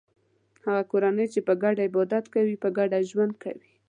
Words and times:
هغه 0.65 0.81
کورنۍ 0.91 1.27
چې 1.33 1.39
په 1.47 1.53
ګډه 1.63 1.81
عبادت 1.87 2.25
کوي 2.33 2.55
په 2.63 2.69
ګډه 2.77 2.97
ژوند 3.09 3.33
کوي. 3.43 3.69